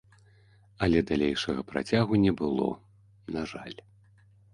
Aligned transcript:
Але 0.85 0.99
далейшага 1.09 1.65
працягу 1.71 2.13
не 2.23 2.31
было, 2.39 2.65
на 3.37 3.45
жаль. 3.53 3.77